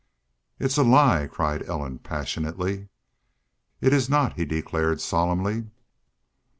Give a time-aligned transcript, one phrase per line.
[0.57, 2.87] "It's a lie," cried Ellen, passionately.
[3.81, 5.67] "It is not," he declared, solemnly.